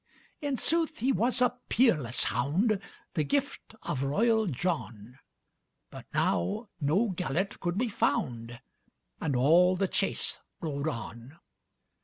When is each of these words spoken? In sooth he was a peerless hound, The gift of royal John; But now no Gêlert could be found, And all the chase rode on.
In 0.41 0.57
sooth 0.57 0.97
he 0.97 1.11
was 1.11 1.43
a 1.43 1.59
peerless 1.69 2.23
hound, 2.23 2.79
The 3.13 3.23
gift 3.23 3.75
of 3.83 4.01
royal 4.01 4.47
John; 4.47 5.19
But 5.91 6.07
now 6.11 6.69
no 6.79 7.11
Gêlert 7.11 7.59
could 7.59 7.77
be 7.77 7.87
found, 7.89 8.59
And 9.19 9.35
all 9.35 9.75
the 9.75 9.87
chase 9.87 10.39
rode 10.59 10.87
on. 10.89 11.37